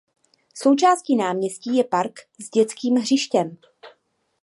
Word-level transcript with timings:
Součástí 0.53 1.15
náměstí 1.15 1.75
je 1.75 1.83
park 1.83 2.19
s 2.43 2.49
dětským 2.49 2.95
hřištěm. 2.97 3.57